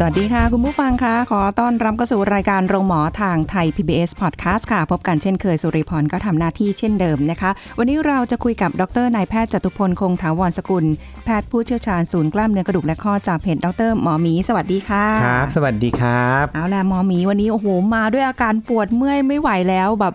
[0.00, 10.84] สวัสดีค่ะ คุณผู้ฟังคะขอต้อนรับเข้าสู่รายการโรงหมอทางไทย PBS Podcast ค่ะ พบกันเช่นเคยสุริพรก็ทำหน้าที่เช่นเดิมนะคะ วันนี้เราจะคุยกับดรนายแพทย์จตุพลคงถาวรสกุล
[11.24, 20.14] แพทย์ผู้เชี่ยวชาญศูนย์กล้ามเนื้อกระดูกและข้อจากเพจดรหมอหมีสวัสดีค่ะครับ สวัสดีครับเอาล่ะหมอหมีวันนี้โอ้โหมาด้วยอาการปวดเมื่อยไม่ไหวแล้วแบบ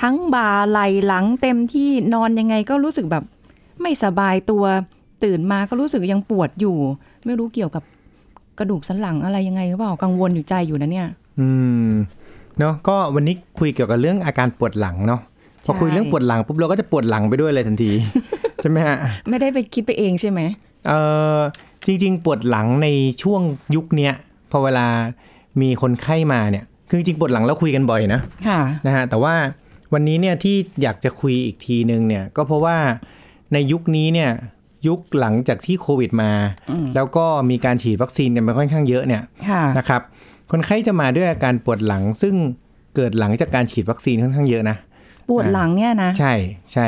[0.00, 3.24] ทั้งบ่าไหล่หลังเต็มที่นอนยังไงก็รู้สึกแบบ
[3.80, 4.64] ไม่สบายตัว
[5.24, 6.76] ตื่นมาก็รู้สึกยังปวดอยู่
[7.24, 7.82] ไม่รู้เกี่ยวกับ
[8.58, 11.08] กระดูกสันหลังอะไรยังไงหรือเปล่ากังวลอยู่ใจอยู่นะเนี่ย
[11.40, 11.48] อื
[11.88, 11.90] ม
[12.58, 15.20] เนาะก็วันนี้คุยเกี่ยวกับเรื่องอาการปวดหลังเนาะ
[15.64, 17.90] พอคุยเรื่องปวดหลังปุ๊บเราก็จะปวดหลังไปด้วยเลยทันที
[18.62, 18.96] ใช่ไหมฮะ
[19.28, 20.40] ไม่ได้ไปคิดไปเองใช่ไหม
[20.88, 20.92] เอ
[21.36, 21.38] อ
[21.86, 22.88] จริง ๆ ปวดหลังใน
[23.22, 23.42] ช่วง
[23.74, 24.12] ยุคเนี้ย
[24.50, 24.86] พอเวลา
[25.60, 29.34] มีคนไข้มาเนี่ยคือจริงๆปวดหลังเราคุยกันบ่อยนะค่ะนะฮะแต่ว่า
[29.92, 32.76] วันนี้เนี่ยที่อยากจะคุยอีกทีนึงเนี่ยก็เพราะว่า
[33.52, 34.30] ในยุคนี้เนี่ย
[34.86, 36.32] ยุคหลังจากที่โควิดมา
[36.94, 40.02] แล้วก็มีการฉีดวัคซีนกันไปค่อนข้างเยอะเนี่ยค่ะนะครับ
[40.50, 42.34] คนไข้จะมาด้วยอาการปวดหลังซึ่ง
[42.96, 44.76] เกิดหลังจากการฉีดวัคซีนค่อนข้างเยอะนะ
[45.28, 46.34] ปวดหลังเนี่ยนะ ใช่
[46.72, 46.86] ใช่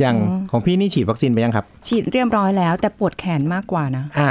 [0.00, 0.16] อย่าง
[0.50, 4.30] ของพี่นี่ฉีดวัคซีนไปยังครับ ฉีดเรียบร้อยแล้ว แต่ปวดแขนมากกว่านะ อ่า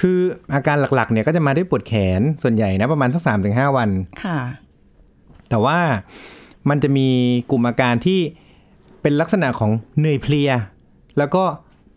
[0.00, 0.18] คือ
[0.54, 3.90] อาการหลักๆ เนี่ยก็จะมาด้วยปวดแขนส่วนใหญ่นะประมาณสักสามถึงห้าวัน
[4.24, 4.38] ค่ะ
[5.50, 5.78] แต่ว่า
[6.68, 7.08] มันจะมี
[7.50, 8.20] กลุ่มอาการที่
[9.02, 10.50] เป็นลักษณะของเหนื่อยเพลีย
[11.18, 11.44] แล้วก็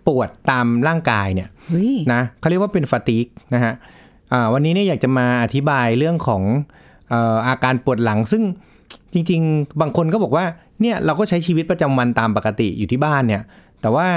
[0.07, 3.73] ปวดตามร่างกายเนี่ยเฮ้ยนะเขาเรียกว่าเป็นฟาติกนะฮะ
[4.31, 6.41] อ่าวันนี้เนี่ยอยากจะมาอธิบายเรื่องของ
[7.09, 8.44] เอ่ออาการปวดหลังซึ่ง
[9.13, 10.45] จริง ๆ บางคนก็บอกว่า
[10.81, 13.44] เนี่ยเราก็ใช้ชีวิตประจำวันตามปกติอยู่ที่บ้านเนี่ย
[13.81, 14.07] แต่ว่า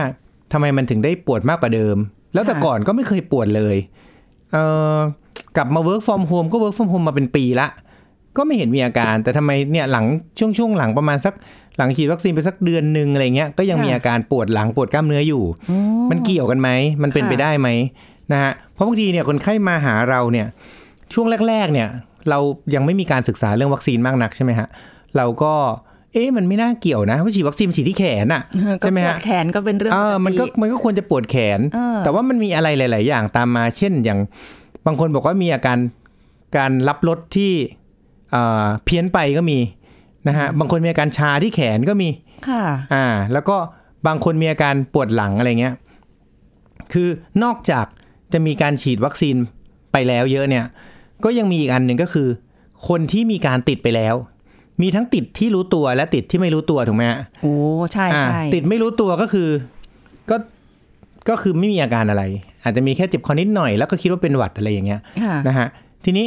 [0.53, 1.97] ทำไมมันถึงได้ปวดมากกว่าเดิม
[2.35, 3.77] แล้วแต่ค่ะก่อนก็ไม่เคยปวดเลย
[4.53, 4.97] เอ่อ
[5.57, 7.69] กลับมา work from home ก็ work from home มาเป็นปีละ
[8.37, 10.05] ก็ไม่เห็นมีอาการ แต่ทำไมเนี่ยหลัง
[10.39, 11.35] ช่วงช่วงหลังประมาณสัก
[11.79, 15.45] หลังฉีดวัคซีนไปสักเดือนหนึ่งอะไรเงี้ยก็ยังมีอาการปวดหลังปวดกล้ามเนื้ออยู่
[16.11, 16.69] มันเกี่ยวกันไหม
[17.03, 17.69] มันเป็นค่ะไปได้ไหม
[18.33, 20.47] นะฮะเพราะบางทีเนี่ยคนไข้มาหาเราเนี่ย
[21.13, 21.89] ช่วงแรก ๆ เนี่ย
[22.31, 22.39] เรา
[22.75, 24.69] ยังไม่มีการศึกษาเรื่องวัคซีนมากนักใช่ไหมฮะ
[25.17, 25.55] เราก็
[26.13, 28.43] เอ๊ะมันไม่น่าเกี่ยวนะว่าฉีดวัคซีนมันฉีดที่แขนอะ
[28.83, 34.21] ก็ใช่ไหมปวฮะดแขนก็เป็นเรื่องเออมันก็ปติมันก็ควรจะปวดแขนเออแต่ว่ามันมีอะไรหลาย ๆ อย่างตามมา เช่นอย่าง
[34.87, 35.79] บางคนบอกว่ามีอาการ
[36.57, 37.53] การรับรสที่
[38.35, 39.59] เอ่อเพี้ยนไปก็มี
[40.29, 42.09] นะฮะบางคนมีอาการชาที่แขนก็มี
[42.49, 42.65] ค่ะ
[42.95, 43.57] อ่า แล้วก็
[44.07, 45.75] บางคนมีอาการปวดหลังอะไรเงี้ย
[46.93, 47.09] คือ
[47.43, 47.87] นอกจาก
[48.33, 49.37] จะมีการฉีดวัคซีน
[49.93, 50.65] ไปแล้วเยอะเนี่ย
[51.25, 52.29] ก็ยังมีอีกอันหนึ่งก็คือ
[52.89, 54.15] คนที่มีการติดไปแล้ว
[54.83, 57.55] มีทั้งติดที่รู้ตัวและติดที่ไม่รู้ตัวถูกไหมฮะโอ้
[57.93, 59.49] ใช่อ่าใช่ติดไม่รู้ตัวก็คือ
[60.31, 60.37] ก็
[61.29, 62.23] ก็คือไม่มีอาการอะไร
[62.63, 65.69] อาจจะมีแค่เจ็บคอนิดหน่อยแล้วก็คิดว่าเป็นหวัดอะไรอย่างเงี้ยค่ะนะฮะ
[66.05, 66.27] ทีนี้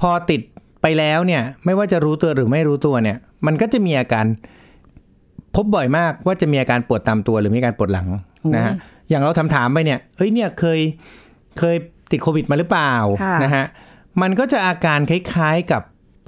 [0.00, 0.40] พอติด
[0.82, 4.26] ไปแล้วเนี่ยไม่ว่าจะรู้ตัวหรือไม่รู้ตัวเนี่ย มันก็จะมีอาการ
[5.54, 8.08] พบบ่อยมากว่าจะมีอาการปวดตามตัวหรือมีอาการปวดหลัง
[8.56, 8.74] นะฮะ
[9.08, 10.80] อย่างเราถามถามๆไปเนี่ยเฮ้ยเนี่ยเคย
[11.58, 11.76] เคย
[12.10, 13.64] ติดโควิดมาหรือเปล่าค่ะนะฮะ
[14.22, 15.82] มันก็จะอาการคล้ายๆกับ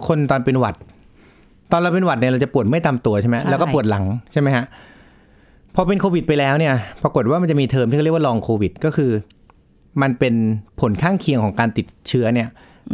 [0.07, 0.75] คนตอนเป็นหวัด
[1.73, 4.65] ตอนเราเป็นหวัดเนี่ยเราจะปวดไม่ตามตัวใช่ไหมใช่แล้วก็ปวดหลังใช่ไหมฮะ
[5.75, 9.11] พอเป็นโควิดไปแล้วเนี่ย ปรากฏว่ามันจะมีเทอมที่เขาเรียกว่าลองโควิด ก็คือ
[10.03, 10.35] มันเป็น
[10.81, 12.49] ผลข้างเคียงของการติดเชื้อเนี่ย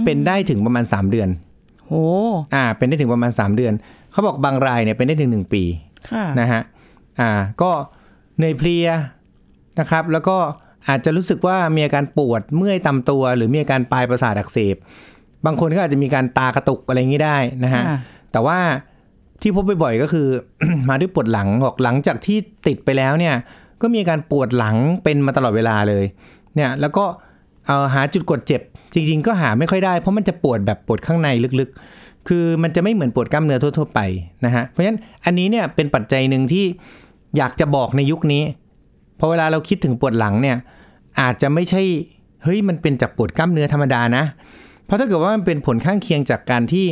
[0.05, 1.29] เป็นได้ถึงประมาณ 3 เดือน
[1.91, 2.05] โอ้
[2.55, 3.75] อ่า เป็นได้ถึงประมาณ 3 เดือน
[4.13, 5.63] เขาบอกบางรายเนี่ยเป็นได้ถึง 1 ปี
[6.13, 6.63] ค่ะนะฮะ
[7.21, 7.31] อ่า
[7.63, 7.71] ก็
[8.37, 8.89] เหนื่อยเพลีย
[9.81, 10.37] นะครับ แล้วก็
[10.89, 14.77] อาจจะรู้สึกว่ามีอาการปวดเมื่อยตามตัว หรือมีอาการปลายประสาทอักเสบ
[15.47, 17.99] บางคนก็อาจจะมีการตากระตุกอะไรอย่างนี้ได้นะฮะค่ะ
[18.33, 18.59] แต่ว่า
[19.43, 20.27] ที่พบบ่อยๆก็คือ
[20.89, 23.35] มาด้วยปวดหลังบอกหลังจากที่ติดไปแล้วเนี่ย
[23.83, 26.05] ก็มีอาการปวดหลังเป็นมาตลอดเวลาเลย
[26.55, 27.05] เนี่ยแล้วก็
[27.71, 28.61] เออหาจุดกดเจ็บ
[28.95, 31.29] จริง ๆ ก็หาไม่ค่อยได้เพราะมันจะปวดแบบปวดข้างใน
[31.61, 34.01] ลึกๆ คือมันจะไม่เหมือนปวดกล้ามเนื้อทั่วๆไป
[34.45, 36.65] นะฮะเพราะฉะนั้นอันนี้เนี่ยเป็นปัจจัยหนึ่งที่
[37.37, 38.43] อยากจะบอกในยุคนี้
[39.19, 40.57] พอเวลาเราคิดถึงปวดหลังเนี่ย
[41.21, 41.83] อาจจะไม่ใช่
[42.43, 44.25] เฮ้ยมันเป็นจากปวดกล้ามเนื้อธรรมดานะ
[44.87, 46.87] เพราะถ้าเกิดว่ามันเป็นผลข้างเคียงจากการที่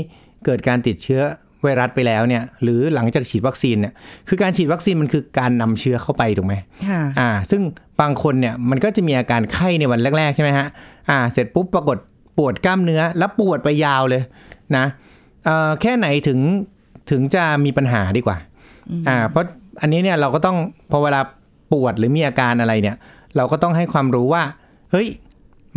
[0.45, 1.23] เกิดการติดเชื้อ
[1.63, 3.93] ไวรัสไปแล้วเนี่ยหรือหลังจากฉีดวัคซีนเนี่ย
[4.29, 6.55] คือการฉีดวัคซีนมันคือการนำเชื้อเข้าไปถูกไหม
[6.89, 7.63] ค่ะอ่า ซึ่ง
[8.01, 10.67] บางคนเนี่ยมันก็จะมีอาการไข้ในวันแรกๆใช่ไหมฮะ
[11.11, 11.97] อ่า เสร็จปุ๊บปรากฏ
[12.39, 14.23] ปวดกล้ามเนื้อ แล้วปวดไปยาวเลย
[14.77, 14.85] นะ
[15.45, 16.41] เอ่อแค่ไหนถึง
[17.11, 18.37] ถึงจะมีปัญหาดีกว่า
[19.09, 19.45] อ่า เพราะ
[19.81, 20.57] อันนี้เนี่ยเราก็ต้อง
[20.91, 21.21] พอเวลา
[21.73, 22.97] ปวดหรือมีอาการอะไรเนี่ย
[23.37, 24.43] เราก็ต้องให้ความรู้ว่า
[24.93, 25.09] เฮ้ย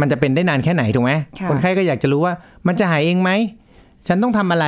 [0.02, 2.34] มันจะเป็นได้นานแค่ไหนถูกไหมค่ะคนไข้ก็อยากจะรู้ว่า
[2.68, 3.32] มันจะหายเองไหม
[4.08, 4.68] ฉันต้องทำอะไร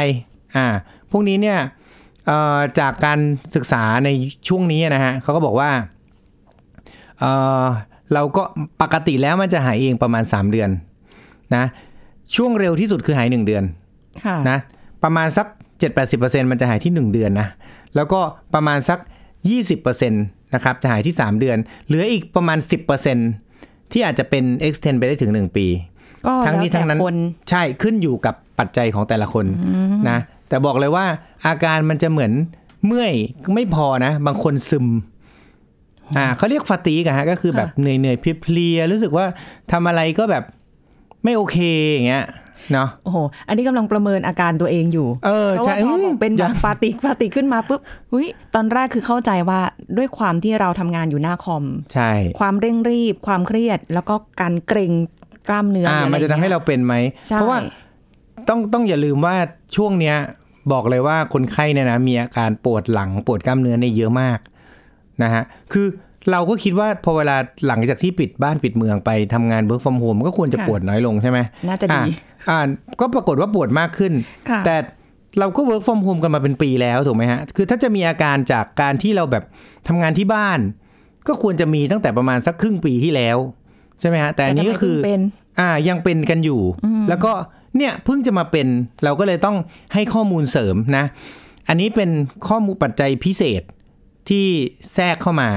[0.55, 0.65] อ่า
[1.13, 1.59] พวกนี้เนี่ย
[2.27, 3.19] เอ่อจากการ
[3.55, 4.09] ศึกษาใน
[4.47, 5.71] ช่วงนี้นะฮะเขาก็บอกว่า
[7.19, 7.31] เอ่
[7.63, 7.65] อ
[8.13, 8.43] เราก็
[8.81, 10.69] ปกติแล้วมันจะหายเองประมาณ 3 เดือน
[11.55, 11.65] นะ
[12.35, 13.63] ช่วงเร็วที่สุดคือหาย 1 เดือน
[14.25, 14.57] ค่ะนะ
[15.03, 15.47] ประมาณสัก
[15.99, 17.47] 7-80%มันจะหายที่ 1 เดือนนะ
[17.95, 18.19] แล้วก็
[18.53, 18.99] ประมาณสัก
[19.55, 21.57] 20%นะครับจะหายที่ 3 เดือน
[21.87, 22.57] เหลืออีกประมาณ
[23.25, 25.67] 10%ที่อาจจะเป็น extend ไปได้ถึง 1 ปี
[26.27, 27.17] ก็ทั้งนี้แล้วแต่ทั้งนั้นคน
[27.49, 29.45] ใช่ขึ้นอยู่กับปัจจัยของแต่ละคน
[30.09, 30.19] นะ
[30.53, 31.05] แต่บอกเลยว่า
[31.47, 32.31] อาการมันจะเหมือน
[32.85, 33.13] เมื่อย
[33.55, 34.87] ไม่พอนะ บางคนซึม
[36.17, 39.25] อ่าเขาเรียกฟาตีกันฮะก็คือแบบเหนื่อยเหนื่อยๆเพลียๆรู้สึกว่า
[39.71, 40.43] ทำอะไรก็แบบ
[41.23, 41.57] ไม่โอเค
[41.91, 42.25] อย่างเงี้ย
[42.73, 43.17] เนาะโอ้โห
[43.47, 49.59] อันนี้กำลังประเมินอาการตัวเองอยู่ เออเพราะใช่ว่าพออืบมอกเป็นแบอย่าบฟาติกฟาติกขึ้นมาปุ๊บหุยตอนแรกคือเข้าใจว่า
[49.97, 51.63] ด้วยความที่เราทำงานอยู่หน้าคอม
[51.93, 54.91] ใช่ ความเร่งรีบ ความเครียด แล้วก็การเกรง
[55.47, 56.95] กล้ามเนื้ออ่าหรืออมันจะทำให้เราเป็นไหม
[57.27, 57.59] ใช่เพราะว่า
[58.49, 59.35] ต้องต้องอย่าลืมว่า
[59.75, 60.17] ช่วงเนี้ย
[60.71, 64.39] บอกเลยว่าคนไข้เนี่ยนะมีอาการปวดหลังปวดกล้ามเนื้อเนี่ยเยอะมาก
[65.23, 65.43] นะฮะ
[65.73, 65.87] คือ
[66.31, 67.35] เราก็คิดว่าพอเวลา
[67.67, 71.39] หลังจากที่ปิดบ้านปิดเมืองไปทำงาน work from home ก็ควรจะปวดน้อยลงใช่ไหม
[71.69, 72.01] น่าจะดีอ่
[72.49, 72.59] อ่า
[72.99, 74.13] ก็ปรากฏว่าปวดมากขึ้น
[74.49, 74.75] ค่ะแต่
[75.39, 79.43] เราก็ work from home กันมาเป็นปีแล้วถูกไหมฮะ คือถ้าจะมีอาการจากการที่เราแบบ
[79.87, 80.59] ทำงานที่บ้าน
[81.27, 83.37] ก็ควรจะมีตั้งแต่ประมาณสักครึ่งปีที่แล้ว
[83.99, 85.21] ใช่ไหมฮะ แต่อันนี้ก็คือแต่ทำไมเพิ่งเป็น
[85.59, 86.61] อ่ายังเป็นกันอยู่
[87.09, 87.31] แล้วก็
[87.77, 88.67] เนี่ยเพิ่งจะมาเป็น
[89.03, 89.57] เราก็เลยต้อง
[89.93, 91.05] ให้ข้อมูลเสริมนะ
[91.67, 92.09] อันนี้เป็น
[92.47, 93.61] ข้อมูลปัจจัยพิเศษ
[94.29, 94.45] ที่
[94.93, 95.49] แทรกเข้ามา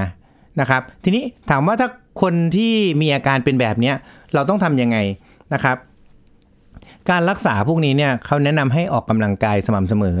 [0.59, 1.89] นะครับ ทีนี้ถามว่าถ้า
[2.21, 3.95] คนที่มีอาการเป็นแบบเนี้ย
[4.33, 4.97] เราต้องทำยังไง
[5.53, 5.77] นะครับ
[7.09, 10.17] การรักษาพวกนี้เนี่ยเขาแนะนำให้ออกกำลังกายสม่ำเสมอ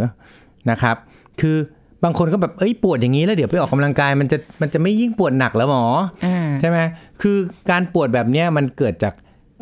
[0.71, 0.95] นะครับ
[1.41, 1.57] คือ
[2.03, 5.85] บางคนก็แบบเอ้ยปวดอย่างนี้แล้วเดี๋ยวไปออกกำลังกายมันจะมันจะไม่ยิ่งปวดหนักแล้วหมอ
[6.25, 6.79] อ่าใช่ไหม
[7.21, 7.37] คือ
[7.71, 9.13] การปวดแบบเนี้ยมันเกิดจาก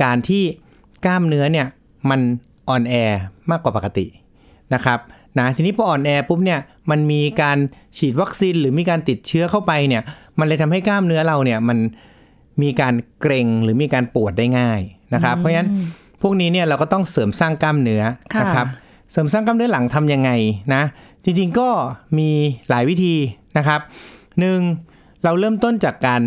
[0.04, 0.44] การที่
[1.06, 1.68] กล้ามเนื้อเนี่ย
[2.10, 2.20] มัน
[2.70, 2.94] อ่อนแอ
[3.52, 4.06] มากกว่าปกติ
[4.74, 5.00] นะครับ
[5.40, 6.60] นะทีนี้พออ่อนแอปุ๊บเนี่ย
[6.90, 7.58] มันมีการ
[7.98, 10.04] ฉีดวัคซีนหรือมีการติดเชื้อเข้าไปเนี่ย
[10.40, 11.78] มันเลยทำให้กล้ามเนื้อเราเนี่ยมัน
[12.62, 14.82] มีการเกร็งหรือมีการปวดได้ง่าย
[15.14, 15.70] นะครับเพราะฉะนั้น
[16.22, 18.04] พวกนี้เนี่ยเราก็ต้องเสริมสร้างกล้ามเนื้อ
[18.34, 18.68] ค่ะนะครับ
[19.12, 20.32] เสริมสร้างกล้ามเนื้อหลังทำยังไง
[20.74, 20.84] นะ
[21.24, 21.70] จริงๆก็
[22.18, 22.30] มี
[22.70, 23.16] หลายวิธี
[23.58, 23.82] นะครับ
[24.40, 24.60] หนึ่ง
[25.24, 26.22] เราเริ่มต้นจากการ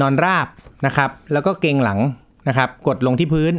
[0.00, 0.46] นอนราบ
[0.86, 2.00] นะครับแล้วก็เกรงหลัง
[2.48, 3.52] นะครับกดลงที่พื้น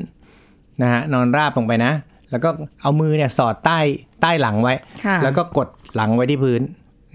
[0.82, 1.94] นะฮะนอนราบลงไปนะ
[2.32, 2.50] แล้วก็
[2.82, 3.80] เอามือเนี่ยสอดใต้
[4.22, 4.74] ใต้หลังไว้
[5.06, 6.62] ค่ะแล้วก็กดหลังไว้ที่พื้น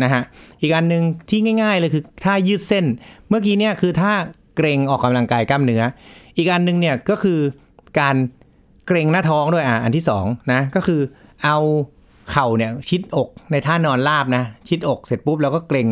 [0.03, 0.23] นะฮะ
[0.61, 2.85] อีกอันหนึ่งที่ง่าย ๆ เลยคือท่ายืดเส้น
[3.29, 4.12] เมื่อกี้เนี่ยคือท่า
[4.56, 5.82] เกรงออกกำลังกายกล้ามเนื้อ
[6.37, 7.38] อีกอันหนึงเนี่ยก็คือ
[8.00, 8.17] การ
[8.87, 11.00] เกรงหน้าท้องด้วยอะอันที่สองนะก็คือ
[11.44, 11.59] เอา
[12.31, 15.88] เข่าเนี่ยชิดอกในท่านอนราบนะ ชิดอกเสร็จปุ๊บแล้วก็เกรง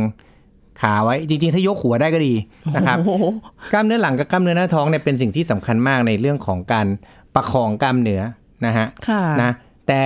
[0.80, 2.34] ขาไว้จริง ๆ ถ้ายกหัวได้ก็ดี
[2.76, 3.24] นะครับโอ้โห
[3.72, 6.86] กล้ามเนื้อหลังกับกล้ามเนื้อหน้าท้องเนี่ยเป็นสิ่งที่สำคัญมากในเรื่องของการ
[7.34, 8.22] ประคองกล้ามเนื้อ
[8.66, 9.50] นะฮะค่ะนะ
[9.88, 10.02] แต่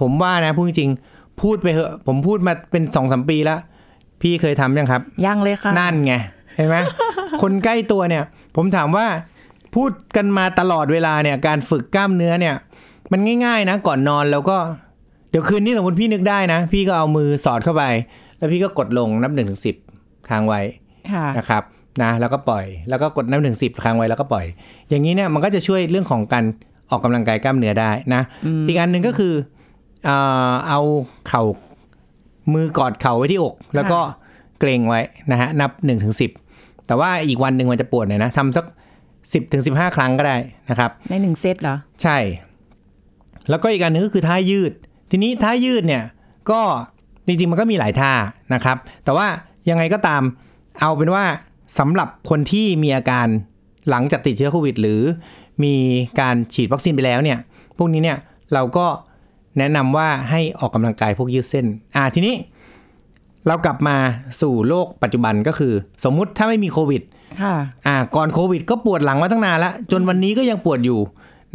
[0.00, 3.60] ผมว่านะพูดจริงๆพูดไปเหอะผมพูดมาเป็นสองสมปีแล้ว
[4.22, 6.14] พี่เคยทำยังครับ ยังเลยค่ะ นั่นไง
[6.56, 6.76] เห็นไหม
[7.42, 8.24] คนใกล้ตัวเนี่ย
[8.56, 9.06] ผมถามว่า
[9.74, 12.54] พูดกันมาตลอดเวลาเนี่ย การฝึกกล้ามเนื้อเนี่ย
[13.12, 14.56] มันง่ายๆนะ ก่อนนอนแล้วก็
[15.30, 17.84] เดี๋ยวคืนนี้สมมติพี่นึกได้นะ พี่ก็เอามือสอดเข้าไป
[18.36, 19.76] แล้วพี่ก็กดลงนับหนึ่งถึงสิบ
[20.28, 20.60] ค้างไว้
[21.12, 21.62] ค่ะนะครับ
[22.02, 24.46] นะแล้วก็ปล่อยแล้วก็กดนับหนึ่งสิบครั้งไว้แล้วก็ปล่อย
[24.88, 26.44] อย่างนี้เนี่ยมันก็จะช่วยเรื่องของการ
[26.90, 28.22] ออกกำลังกายกล้ามเนื้อได้นะ
[28.68, 29.34] อีกอันหนึ่งก็คือ
[30.04, 30.16] เอ่
[30.50, 30.80] อเอา
[31.28, 31.42] เข่า
[32.52, 34.00] มือกอดเข่าไว้ที่อก แล้วก็
[34.60, 36.26] เกรงไว้นะฮะนับ1นถึงสิ
[36.86, 38.64] แต่ว่าอีกวันหนึ่งมันจะปวดหน่อยนะทำสัก
[39.08, 40.36] 10ถึง15 ครั้งก็ได้
[40.70, 42.18] นะครับในหนึ่งเซตเหรอ ใช่
[43.50, 44.72] แล้วก็อีกอันหนึงก็คือท่ายืด
[45.10, 46.02] ทีนี้ท่ายืดเนี่ย
[46.50, 46.60] ก็
[47.26, 48.12] จริงๆมันก็มีหลายท่า
[48.54, 49.26] นะครับ แต่ว่า
[49.70, 50.22] ยังไงก็ตาม
[50.80, 51.24] เอาเป็นว่า
[51.78, 53.26] สำหรับคนที่มีอาการ
[53.90, 55.00] หลังจากติดเชื้อโควิด หรือ
[55.64, 55.74] มี
[56.20, 57.38] การฉีดวัคซีนไปแล้วเนี่ย
[57.78, 58.18] พวกนี้เนี่ย
[58.54, 58.86] เราก็
[59.58, 62.34] แนะนำว่าให้ออกกำลังกายพวกยืดเส้น อ่าทีนี้
[63.46, 63.96] เรากลับมา
[64.40, 65.72] สู่โลกปัจจุบันก็คือ
[66.04, 67.02] สมมุติถ้าไม่มีโควิด
[67.42, 67.54] ค่ะ
[67.86, 71.00] อ่าก่อนโควิด ก็ปวดหลังมาตั้งนานแล้ว จนวันนี้ก็ยังปวดอยู่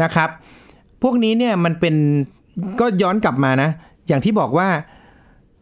[0.03, 0.29] นะครับ
[1.03, 1.95] พวกนี้เนี่ยมันเป็น
[2.79, 3.69] ก็ย้อนกลับมานะ
[4.07, 4.67] อย่างที่บอกว่า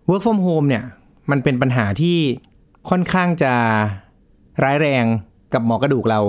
[0.10, 0.84] work from home เนี่ย
[1.32, 2.18] มันเป็นปัญหาที่
[2.90, 3.54] ค่อนข้างจะ
[4.64, 5.06] ร้ายแรง
[5.54, 6.20] กับหมอกระดูกเรา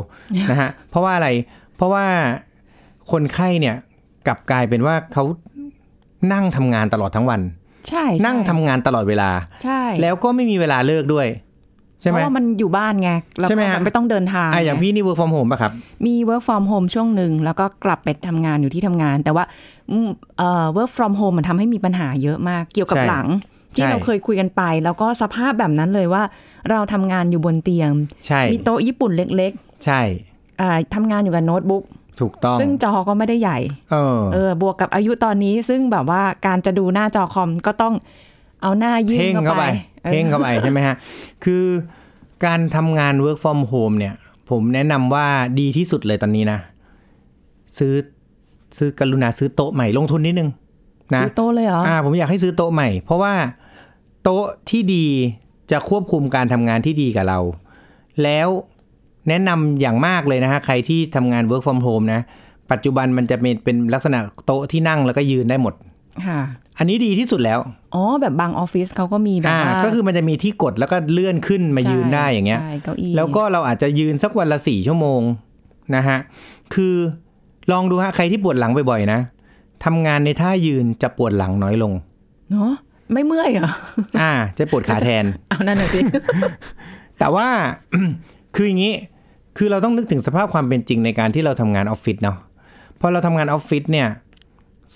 [0.50, 1.28] นะฮะเพราะว่าอะไร
[1.76, 2.04] เพราะว่า
[3.10, 3.76] คนไข้เนี่ย
[4.26, 5.24] กลับกลายเป็นว่าเขา
[6.32, 7.40] นั่งทำงานตลอดทั้งวัน
[7.88, 9.30] ใช่ นั่งทำงานตลอดเวลา
[9.64, 11.28] ใช่ แล้วก็ไม่มีเวลาเลิกด้วย
[12.00, 15.72] ใช่ไหมเพราะว่ามันอยู่บ้านไงแล้วใช่ไหมก็ฮะมันไม่ต้องเดินทางอะอย่างไงพี่นี่ work from home ป่ะครับ
[16.06, 19.44] มี work from home ช่วงหนึ่งแล้วก็กลับไปทำงานอยู่ที่ทำงาน แต่ว่า
[19.90, 23.26] อืมเอ่อ work from home มันทำให้มีปัญหาเยอะมากเกี่ยวกับใช่หลัง
[23.74, 26.22] ที่ใช่เราเคยคุยกันไป แล้วก็สภาพแบบนั้นเลยว่า
[26.70, 27.90] เราทำงานอยู่บนเตียง
[28.26, 29.52] ใช่มีโต๊ะญี่ปุ่นเล็ก
[29.84, 30.02] ใช่
[30.60, 31.84] อ่าทำงานอยู่กับโน้ตบุ๊ก
[32.20, 33.58] ถูกต้องซึ่งจอก็ไม่ได้ใหญ่
[33.92, 37.94] เออเออบวกกับอายุตอนนี้ซึ่งแบบว่าการจะดูหน้าจอคอมก็ต้อง
[38.62, 39.64] เอาหน้ายื่นเพ่งเข้าเข้าไป
[40.02, 40.96] ไปเออเพ่งเข้าไปใช่ไหมฮะ
[41.44, 41.64] คือ
[42.44, 44.14] การทำงาน work from home เนี่ย
[44.50, 45.26] ผมแนะนำว่า
[45.60, 46.58] ดีที่สุดเลยตอนนี้นะ
[47.78, 47.94] ซื้อ
[48.78, 50.50] ซื้อกรุณาซื้อโต๊ะใหม่ลงทุนนิดนึง
[51.14, 53.32] นะซื้อโต๊ะเลยเหรออ่าผมอยากให้ซื้อโต๊ะใหม่ เพราะว่า
[54.24, 55.06] โต๊ะที่ดี
[55.70, 57.40] จะควบคุมการทำงานที่ดีกับเรา
[58.22, 58.48] แล้ว
[59.28, 62.20] แนะนำอย่างมากเลยนะฮะ ใครที่ทำงาน work from home นะ
[62.72, 65.74] ปัจจุบันมันจะเป็นเป็นลักษณะโต๊ะที่นั่งแล้วก็ยืนได้หมด
[66.26, 66.40] ค่ะ
[66.78, 67.58] อันนี้ดีที่สุดแล้ว
[67.94, 75.20] อ๋อ แบบบางออฟฟิศเขาก็มีแบบอ่าว่าก็คือมันจะมีที่กดแล้วก็เลื่อนขึ้นมายืนได้อย่างเงี้ยใช่เก้าอี้แล้วก็เราอาจจะยืนสักวันละสี่ชั่วโมง
[75.96, 76.18] นะฮะ
[76.74, 76.94] คือ
[77.72, 79.20] ลองดูฮะ ใครที่ปวดหลังบ่อยๆนะ
[79.84, 81.92] ทำงานในท่ายืนจะปวดหลังน้อยลง
[82.50, 82.72] เนาะ
[83.12, 83.72] ไม่เมื่อยเหรอ
[84.20, 86.00] อ่า จะปวดขาแทน เอานั่นน่ะสิ
[87.18, 87.48] แต่ว่า
[88.54, 88.94] คืออย่างนี้
[89.58, 92.38] คือเราต้องนึกถึงสภาพความเป็นจริงในการที่เราทำงานออฟฟิศเนาะ
[93.00, 94.08] พอเราทำงานออฟฟิศเนี่ย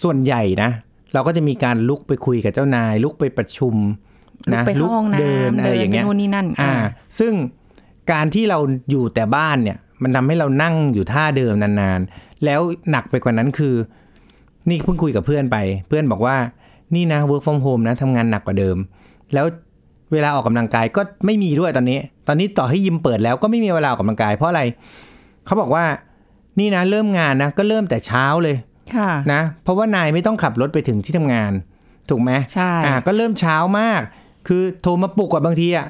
[0.03, 0.71] ส่วนใหญ่นะ
[1.15, 3.75] เราก็จะมีการลุกไปคุยกับเจ้านาย ลุกไปประชุม
[4.53, 6.73] ลุกนะไปเข้าห้องน้ำเดินอะไรอย่างเงี้ยไปนู่นนี่นั่น อ่า
[7.19, 7.33] ซึ่ง
[8.13, 8.59] การที่เรา
[8.91, 12.61] อยู่แต่บ้านเนี่ย มันทำให้เรานั่งอยู่ท่าเดิมนานๆ แล้ว
[12.91, 13.75] หนักไปกว่านั้นคือ
[14.69, 15.57] นี่เพิ่งคุยกับเพื่อนไป
[15.89, 16.37] เพื่อนบอกว่า
[16.95, 18.77] นี่นะ work from home นะทำงานหนักกว่าเดิม
[19.35, 19.47] แล้ว
[20.13, 24.63] เวลาออกกำลังกายก็ไม่มีด้วยตอนนี้ ตอนนี้ต่อให้ยิมเปิดแล้วก็ไม่มีเวลาออกกำลังกาย เพราะอะไร
[25.47, 25.85] เขาบอกว่า
[26.59, 28.57] นี่นะเริ่มงานนะก็เริ่มแต่เช้าเลย
[28.97, 31.53] ค่ะนะเพราะว่านายไม่ต้องขับรถไปถึงที่ทำงาน
[32.09, 34.03] ถูกไหมใช่อ่าก็เริ่มเช้ามาก
[34.49, 35.87] คือโทรมาปลุกกว่าบางทีอะ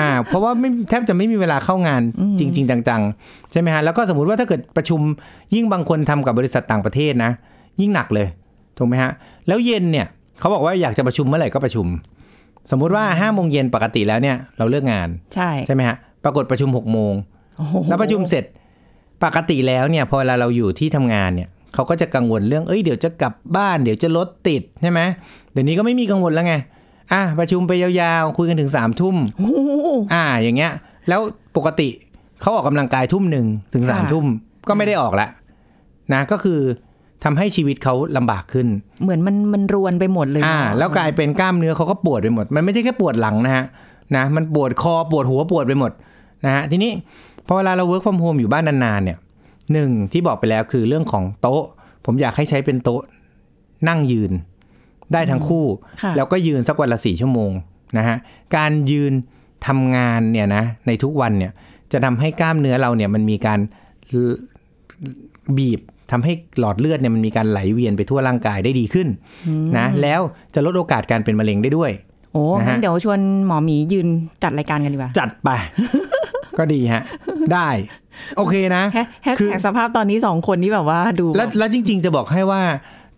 [0.00, 2.02] อ่า เพราะว่าไม่แทบจะไม่มีเวลาเข้างาน
[2.38, 5.00] จริง ๆ จังๆ ใช่ไหมฮะแล้วก็สมมุติว่าถ้าเกิดประชุม
[5.54, 7.30] ยิ่งบางคนทำกับบริษัทต่างประเทศนะ
[7.80, 8.28] ยิ่งหนักเลย
[8.78, 9.12] ถูกไหมฮะ
[9.48, 10.06] แล้วเย็นเนี่ย
[10.42, 11.86] เขาบอกว่าอยากจะประชุมเมื่อไหร่ก็ประชุม
[12.70, 17.14] สมมุติว่าห้าโมงเย็นปกติแล้วเนี่ย เราเลิกงานใช่ใช่ไหมฮะปรากฏประชุมหกโมง
[17.58, 18.44] โอ้โหแล้วประชุมเสร็จ
[19.24, 25.00] ปกติแล้วเนี่ย พอเวลาเราอยู่ที่ทำงานเนี่ยเขาก็จะกังวลเรื่องเอ้ยเดี๋ยวจะกลับบ้านเดี๋ยวจะรถติดใช่ไหม
[25.52, 26.54] เดี๋ยวนี้ก็ไม่มีกังวลแล้วไง
[27.12, 30.72] อะประชุมไปยาวๆคุยกันถึงสามทุ่มโอ้โหอ่าอย่างเงี้ย
[31.08, 31.20] แล้ว
[31.56, 31.88] ปกติ
[32.40, 34.26] เขาออกกำลังกายทุ่มหนึ่งถึงสามค่ะทุ่ม
[34.68, 35.28] ก็ไม่ได้ออกละ
[36.12, 36.60] นะก็คือ
[37.24, 38.68] ทำให้ชีวิตเขาลำบากขึ้น
[39.02, 43.64] เหมือนมันมันรวนไปหมดเลยอ่าเนะแล้วกลายเป็นกล้ามเนื้อเขาก็ปวดไปหมด มันไม่ใช่แค่ปวดหลังนะฮะ
[44.16, 45.92] นะมันปวดคอปวดหัวปวดไปหมด
[46.44, 46.92] นะฮะทีนี้
[47.46, 49.18] พอเวลาเรา work from home อยู่บ้านนานๆเนี่ย
[49.72, 51.64] หนึ่งที่บอกไปแล้วคือเรื่องของโต๊ะ
[52.04, 53.02] ผมอยากให้ใช้เป็นโต๊ะ
[53.88, 54.32] นั่งยืน
[55.12, 55.64] ได้ทั้งคู่
[56.02, 57.52] ค่ะแล้วก็ยืนสักวันละสี่ชั่วโมง
[57.98, 58.16] นะฮะ
[58.56, 59.12] การยืน
[59.66, 61.52] ทำงานเนี่ยนะในทุกวันเนี่ย
[61.92, 63.60] จะทำให้กล้ามเนื้อเราเนี่ยมันมีการ
[65.56, 65.80] บีบ
[66.12, 69.08] ทำให้หลอดเลือดเนี่ยมันมีการไหลเวียนไปทั่วร่างกายได้ดีขึ้น
[69.78, 70.20] นะแล้ว
[70.54, 71.90] จะลดโอกาสการเป็นมะเร็งได้ด้วย
[72.32, 74.06] โอ้นะฮะงั้นเดี๋ยวชวนหมอหมียืน
[74.42, 75.50] จัดรายการกันดีกว่า จัดไป
[76.58, 77.02] ก็ดีฮะ
[77.52, 77.68] ได้
[78.36, 82.62] โอเคนะ hash hash คือ tag สภาพตอนนี้สองคนที่แบบว่าดูแล้วแล้วจริง ๆ จะบอกให้ว่า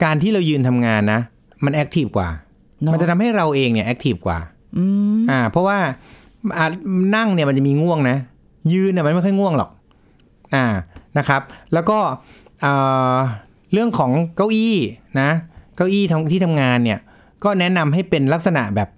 [0.04, 1.20] การที่เรายืนทำงานนะ
[1.64, 2.28] มัน active กว่า
[2.82, 4.38] เนอะมันจะทำให้เราเองเนี่ย active กว่า
[5.30, 5.78] อ่า เพราะว่า
[6.56, 6.66] อ่า
[7.16, 8.16] นั่งเนี่ยมันจะมีง่วงนะ
[8.72, 9.70] ยืนเนี่ยมันไม่ค่อยง่วงหรอก
[10.54, 10.66] อ่า
[11.18, 11.42] นะครับ
[11.74, 11.98] แล้วก็
[12.64, 12.74] เอ่
[13.14, 13.16] อ
[13.72, 14.76] เรื่องของเก้าอี้
[15.20, 15.30] นะ
[15.76, 17.00] เก้าอี้ทำที่ทำงานเนี่ย
[17.44, 18.88] ก็แนะนำให้เป็นลักษณะแบบ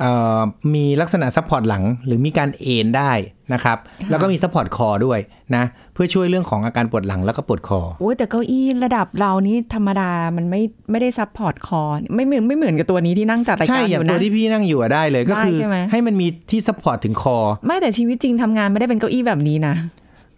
[0.00, 0.40] เอ่อ
[0.74, 3.12] มีลักษณะ support หลัง หรือมีการเอนได้
[3.52, 3.78] นะครับ
[4.10, 5.18] แล้วก็มี support คอด้วย
[5.56, 11.82] นะ เพื่อช่วยเรื่องของอาการปวดหลังแล้วก็ปวดคอโอ้ยแต่เก้าอี้ระดับเรานี่ธรรมดามันไม่ไม่ได้ support คอ
[12.14, 17.36] ไม่เหมือนไม่เหมือนกับตัวนี้ที่นั่งจัดรายใช่การอยู่ใช่ อย่างตัวนะที่พี่นั่งอยู่อะได้เลยก็คือได้ใช่ไหมให้มันมีที่ support ถึงคอ
[17.66, 19.74] ไไม่แต่ชีวิตจริงทำงานไม่ได้เป็นเก้าอี้แบบนี้นะ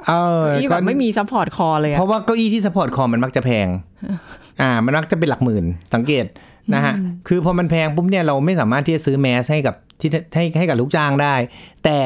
[0.08, 3.66] เออเก้าอี้แบบไม่มี support คอเลยเพราะว่าเก้าอี้ที่ support คอมันมักจะแพง
[4.60, 5.64] อ่า มันมักจะเป็นหลักหมื่น
[5.94, 6.24] สังเกต
[6.74, 6.94] นะฮะ
[7.28, 11.34] คือพอมันแพงปุ๊บเนี่ยเราไม่สามารถที่จะซื้อ mass ให้กับที่ให้ให้กับลูกจ้างได้
[11.84, 11.98] แต่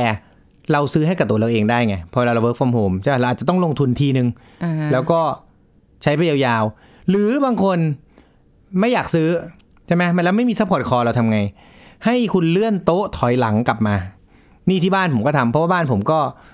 [0.73, 4.29] เราซื้อให้กับตัวเราเองได้ไง พอเรา work from home ใช่ไหมเราอาจจะต้องลงทุนทีนึง
[4.65, 5.21] อ่าแล้วก็
[6.03, 7.79] ใช้ไปยาวๆ หรือบางคน
[8.81, 9.29] ไม่อยากซื้อ
[9.87, 11.39] ใช่ไหมมันแล้วไม่มี support คอเราทำไง
[12.05, 13.97] ให้คุณเลื่อนโต๊ะถอยหลังกลับมา
[14.69, 16.54] นี่ที่บ้านผมก็ทำเพราะว่าบ้านผมก็เอ่อ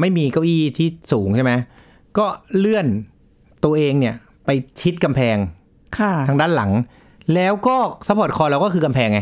[0.00, 1.52] ไม่มีเก้าอี้ที่สูงใช่ไหม
[2.18, 2.26] ก็
[2.58, 2.86] เลื่อน
[3.64, 4.14] ตัวเองเนี่ย
[4.46, 4.50] ไป
[4.80, 5.36] ชิดกำแพง
[5.98, 6.70] ค่ะทางด้านหลัง
[7.34, 7.76] แล้วก็
[8.06, 9.20] support คอเราก็คือกำแพงไง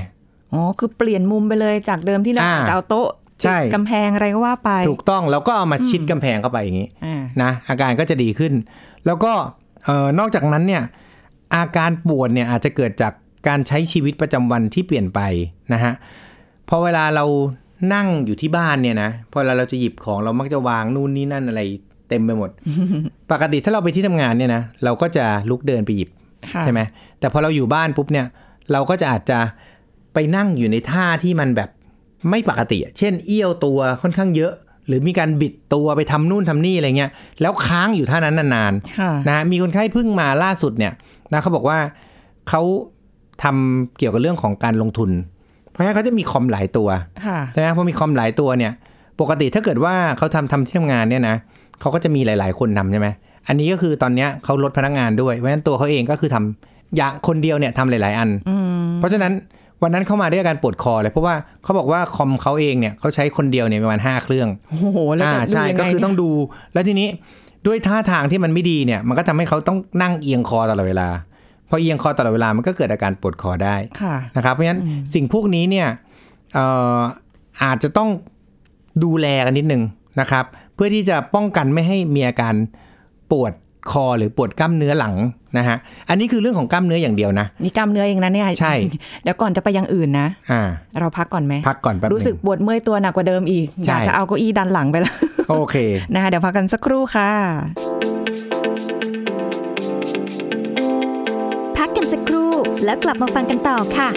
[0.53, 3.09] อ๋อคือเปลี่ยนมุมไปเลยจากเดิมที่เราอ่าจะเอาโต๊ะ
[3.43, 8.53] ใช่ติดกำแพงอะไรก็ว่าไป ถูกต้องแล้วก็เอามาชิดกำแพงเข้าไปอย่างนี้อ่านะอาการก็จะดีขึ้น
[9.07, 9.33] แล้วก็
[9.85, 10.83] เอ่อนอกจากนั้นเนี่ย
[11.57, 13.13] อาการปวดเนี่ยอาจจะเกิดจาก
[13.49, 15.21] การใช้ชีวิตประจำวันที่เปลี่ยนไป
[15.73, 15.93] นะฮะ
[16.69, 17.25] พอเวลาเรา
[17.95, 21.61] นั่งอยู่ที่บ้านเนี่ยนะพอเวลาเราจะหยิบของเรามักจะวางนู่นนี่นั่นอะไร
[22.09, 22.51] เต็มไปหมด
[23.33, 26.09] ปกติถ้าเราไปที่ทำงานเนี่ยนะเราก็จะลุกเดินไปหยิบ
[26.53, 26.81] ค่ะใช่ไหม
[27.21, 28.27] แต่พอเราอยู่บ้านปุ๊บเนี่ย
[28.73, 29.39] เราก็จะอาจจะ
[30.15, 31.71] ไปนั่งอยู่ในท่าที่มันแบบ
[32.31, 37.11] ไม่ปกติอะเช่น เอี้ยวตัวค่อนข้างเยอะหหรือมีการบิดตัวไปทำนู่นทำนี่อะไรเงี้ย
[37.41, 40.93] แล้วค้างอยู่ท่านั้นนานค่ะๆนะมีคนไข้เพิ่งมาล่าสุดเนี่ย
[41.33, 41.79] นะเขาบอกว่า
[42.49, 42.63] เขา
[43.43, 45.11] ทำเกี่ยวกับเรื่องของการลงทุน
[45.71, 46.89] เพราะงั้นเขาจะมีคอมหลายตัว
[47.27, 48.73] ค่ะใช่ไหมพอมีคอมหลายตัวเนี่ย
[49.21, 51.37] ปกติถ้าเกิดว่าเขาทำทำที่ทำงานเนี่ยนะ
[51.81, 53.09] เขาก็จะมีหลาย ๆ คนทำใช่ไหม
[53.49, 59.33] อันนี้ก็คือตอนเนี้ยเขาลดพนักงานด้วยเพราะฉะนั้นตัวเขาเองก็คือทำอย่างคนเดียวเนี่ยทำหลาย ๆ อันอืมเพราะฉะนั้น
[59.83, 66.31] วันนั้นเข้ามาด้วยอาการปวดคอเลยเพราะว่าเขาบอกว่าคอมเขาเองเนี่ยเขาใช้คนเดียวเนี่ยประมาณห้าเครื่องโอ้โหแล้วอ่าจะดูใช่ยังไงก็คือต้องดู
[66.75, 67.09] แล้วทีนี้
[67.67, 71.09] ด้วยท่าทางที่มันไม่ดีเนี่ย มันก็ทำให้เขาต้องนั่งเอียงคอตลอดเวลา
[71.71, 74.81] พอเอียงคอตลอดเวลามันก็เกิดอาการปวดคอได้ค่ะนะครับเพราะฉะนั้น
[75.15, 75.89] สิ่งพวกนี้เนี่ย
[76.55, 76.99] เอ่อ
[77.63, 78.09] อาจจะต้อง
[79.05, 79.83] ดูแลกันนิดนึง
[80.21, 82.55] นะครับ เพื่อที่จะป้องกันไม่ให้มีอาการ
[83.31, 83.53] ปวด
[83.91, 85.15] คอหรือปวดกล้ามเนื้อหลัง
[85.59, 85.77] นะฮะ
[86.09, 88.75] อันนี้คือเรื่องของกล้ามเนื้ออย่างเดียวนะนี่กล้ามเนื้อเองนะเนี่ยใช่
[89.23, 90.63] เดี๋ยวก่อนจะไปอยังอื่นนะอ่า
[91.01, 95.15] เราพักก่อนไหมพักก่อนแป๊บนึงรู้สึกปวดเมื่อยตัวหนักกว่าเดิมอีกใช่อยากจะเอาเก้าอี้ดันหลังไปแล้ว
[95.51, 95.77] โอเค
[96.15, 97.90] นะคะเดี๋ยวพักกันสักครู่ค่ะ
[102.85, 104.09] แล้วกลับมาฟังกันต่อค่ะ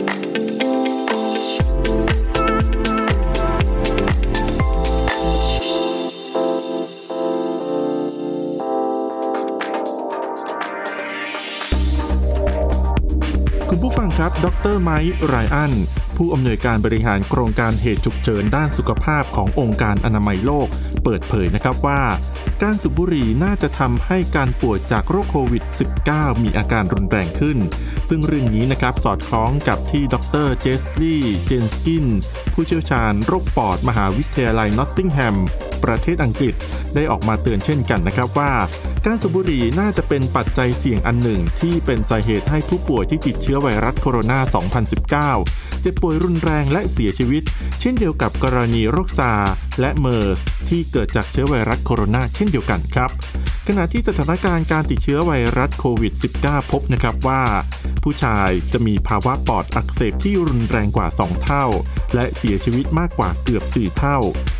[13.69, 15.73] คุณผู้ฟังครับ ดรไมค์ไรอัน
[16.17, 20.67] ผู้อำนวยการบริหารโครงการเหตุฉุกเฉินด้านสุขภาพขององค์การอนามัยโลก
[21.03, 22.01] เปิดเผยนะครับว่า
[22.63, 25.63] การสูบบุหรี่น่าจะทำให้การป่วยจากโรคโควิด
[26.03, 27.57] -19 มีอาการรุนแรงขึ้น
[28.09, 32.05] ซึ่งเรื่องนี้นะครับสอดคล้องกับที่ดรเจสลีย์เจนสกิน
[32.53, 35.37] ผู้เชี่ยวชาญโรคปอดมหาวิทยาลัยนอตติงแฮม
[35.83, 36.53] ประเทศอังกฤษ
[36.95, 38.51] ได้ออกมาเตือนเช่นกันนะครับว่า
[39.05, 44.39] การสูบบุหรี่น่าจะเป็นปัจจัยเสี่ยงอันหนึ่ง ที่เป็นสาเหตุให้ผู้ป่วยที่ติดเชื้อไวรัสโคโรนา
[45.11, 47.43] 2019 เจ็บป่วยรุนแรงและเสียชีวิต
[47.79, 53.09] เช่นเดียวกับกรณีโรคซาร์และเมอร์สที่เกิดจากเชื้อไวรัสโคโรนาเช่นเดียวกันครับ
[53.67, 57.41] ขณะที่สถานการณ์การติดเชื้อไวรัสโควิด -19 พบนะครับว่า
[58.03, 61.65] ผู้ชายจะมีภาวะปอดอักเสบที่รุนแรงกว่า 2 เท่า
[62.15, 64.17] และเสียชีวิตมากกว่าเกือบ 4 เท่า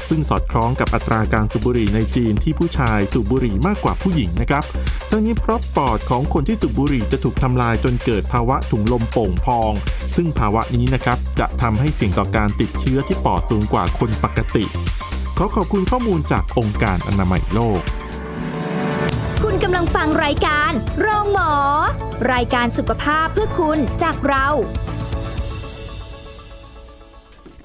[0.10, 4.64] ซึ่งสอดคล้องกับอัตราการสูบบุหรี่ในจีนที่ผู้ชายสูบบุหรี่มากกว่าผู้หญิงนะครับ
[5.12, 9.74] ทั้งนี้เพราะปอดของคนที่สูบบุหรี่จะถูกทำลายจนเกิดภาวะถุงลมโป่งพอง
[10.16, 14.66] ซึ่งภาวะนี้นะครับจะทำให้เสี่ยงต่อการติดเชื้อที่ปอดสูงกว่าคนปกติ
[15.38, 17.82] ขอขอบคุณข้อมูลจากองค์การอนามัยโลก
[19.64, 20.72] กำลังฟังรายการ
[21.02, 21.52] โรงหมอ
[22.34, 24.48] รายการสุขภาพเพื่อคุณจากเรา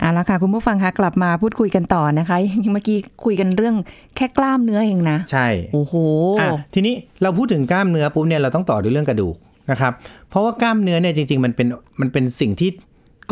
[0.01, 2.37] เอาละค่ะคุณผู้ฟังคะกลับมาพูดคุยกันต่อนะคะ
[2.73, 3.77] เมื่อกี้คุยกันเรื่อง
[4.17, 5.95] แค่กล้ามเนื้อเองนะ ใช่โอ้โห
[6.41, 9.35] อะทีนี้เราพูดถึงกล้ามเนื้อปุ๊บเนี่ยเราต้องต่อด้วยเรื่องกระดูก
[9.71, 9.93] นะครับ
[10.29, 11.67] เพราะว่ากล้ามเนื้อเนี่ยจริงๆมันเป็น
[12.01, 12.71] มันเป็นสิ่งที่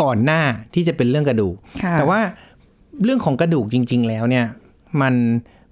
[0.03, 0.41] ก่อนหน้า
[0.75, 2.21] ที่จะเป็นเรื่องกระดูกค่ะแต่ว่า
[3.05, 4.47] เรื่องของกระดูกจริง ๆ แล้วเนี่ย
[5.03, 5.15] มัน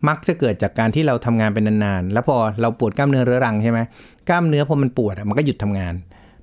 [0.08, 3.80] มักจะเกิดจากการที่เราทำงานเป็นนานๆ แล้วพอเราปวดกล้ามเนื้อเรื้อรังใช่ไหม
[4.28, 5.94] กล้ามเนื้อพอมันปวดอะมันก็หยุดทำงาน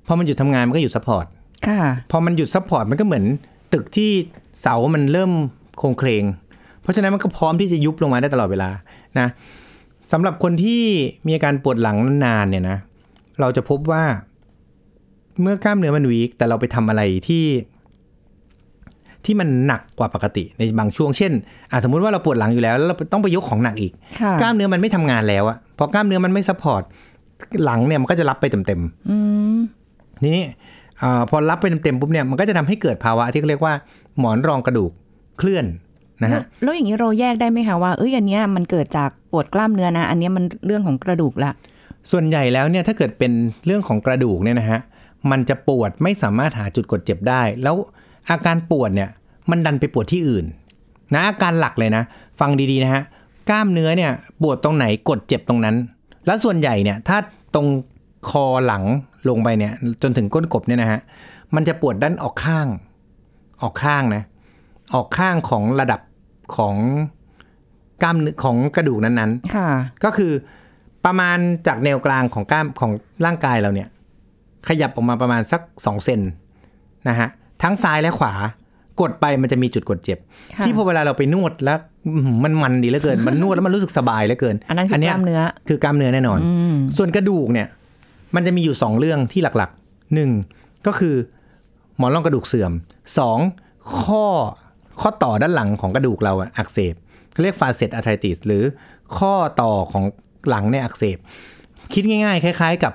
[0.06, 1.26] พอมันหยุดทำงานมันก็หยุด support
[1.66, 3.24] ค่ะพอมันหยุด support มันก็เหมือน
[3.72, 4.10] ตึกที่
[4.62, 5.30] เสามันเริ่ม
[5.78, 6.24] โครงเคลง
[6.82, 8.70] เพราะฉะนั้นมันก็พร้อมที่จะยุบลงมาได้ตลอดเวลา
[9.18, 9.28] นะ
[10.12, 10.82] สำหรับคนที่
[11.26, 12.78] มีอาการปวดหลังนานๆเนี่ยนะ
[13.40, 14.04] เราจะพบว่า
[15.40, 17.44] เมื่อกล้ามเนื้อมัน weak แต่เราไปทำอะไรที่
[19.24, 21.32] ที่มันหนักกว่าปกติในบางช่วงเช่น
[21.70, 26.82] อะสมมุติว่าเราปวดหลังอยู่แล้วแล้วเราต้องไปยกของหนักอีกค่ะกล้ามเนื้อมันไม่ทำงานแล้วอะพอกล้ามเนื้อมันไม่ support
[27.64, 29.16] หลังเนี่ยมันก็จะรับไปเต็มๆอื
[29.56, 29.58] ม
[30.26, 30.40] นี่
[31.02, 33.74] อาพอรับไปเต็มๆปุ๊บเนี่ยมันก็จะทำให้เกิดภาวะที่เขาเรียกว่า
[34.18, 34.90] หมอนรองกระดูก
[35.38, 35.66] เคลื่อน
[36.22, 41.50] นะฮะแล้วอย่างนี้เราแยกได้ไหมคะว่าเอ้ยอันเนี้ยมันเกิดจากปวดกล้ามเนื้อนะ อันเนี้ยมันเรื่องของกระดูกละ
[42.10, 43.32] ส่วนใหญ่แล้วเนี่ยถ้าเกิดเป็น
[43.66, 44.80] เรื่องของกระดูกเนี่ยนะฮะ
[45.30, 47.76] มันจะปวดไม่สามารถหาจุดกดเจ็บได้ แล้ว
[48.30, 49.10] อาการปวดเนี่ย
[49.50, 50.46] มันดันไปปวดที่อื่น
[51.14, 52.02] นะอาการหลักเลยนะ
[52.40, 53.02] ฟังดีๆนะฮะ
[53.50, 55.76] กล้ามเนื้อเนี่ยปวดตรงไหนกดเจ็บตรงนั้น
[56.26, 57.18] แล้วส่วนใหญ่เนี่ยถ้า
[57.54, 57.66] ตรง
[58.28, 58.82] คอหลัง
[59.28, 61.00] ลงไปเนี่ยจนถึงก้นกบเนี่ยนะฮะ
[61.54, 62.66] มันจะปวดด้านออกข้าง
[63.62, 64.22] ออกข้างนะ
[64.94, 66.00] ออกข้างของระดับ
[66.56, 66.76] ของ
[68.02, 69.68] กล้ามเนื้อของกระดูกนั้นๆ ค่ะ
[70.04, 70.32] ก็คือ
[71.04, 72.92] ประมาณจากแนวกลางของกล้ามของ
[73.24, 73.88] ร่างกายเราเนี่ย
[74.68, 76.20] ขยับออกมาประมาณสัก2เซน
[77.08, 77.28] นะฮะ
[77.62, 78.34] ทั้งซ้ายและขวา
[79.00, 80.18] กดไปมันจะมีจุดกดเจ็บ
[80.54, 87.68] ค่ะที่พอเวลาเราไปนวดแล้วอื้อหือมันมันดีเหลือเกิน มันนวดแล้วมันรู้สึกสบายเหลือเกิน อันนั้นคือกล้ามเนื้อคือกล้ามเนื้อแน่นอนอืมส่วนกระดูกเนี่ย
[88.34, 90.30] มันจะมีอยู่ 2 เรื่องที่หลักๆหนึ่ง
[90.86, 91.14] ก็คือ
[91.96, 92.72] หมอนรองกระดูกเสื่อม
[93.18, 93.38] สอง
[94.02, 94.24] ข้อ
[95.00, 96.94] ข้อต่อด้านหลังของกระดูกเราอะอักเสบ
[97.32, 98.64] เขาเรียกฟาเซตอะไทติสหรือ
[99.18, 100.04] ข้อต่อของ
[100.48, 101.16] หลังเนี่ยอักเสบ
[101.92, 102.92] คิดง่าย ๆ คล้าย ๆ กับ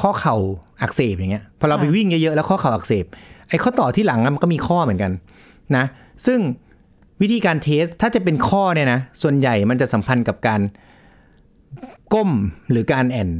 [0.00, 0.36] ข้อเข่า
[0.82, 3.04] อักเสบอย่างเงี้ยพอเราไปวิ่งเยอะๆแล้วข้อเข่าอักเสบ
[3.50, 5.12] ไอ้ข้อต่อที่หลังอะมันก็มีข้อเหมือนกัน
[5.76, 5.84] นะ
[6.26, 6.40] ซึ่ง
[7.22, 10.60] วิธีการเทสถ้าจะเป็นข้อเนี่ยนะ ส่วนใหญ่มันจะสัมพันธ์กับการ
[12.14, 12.30] ก้ม
[12.70, 13.30] หรือการแอน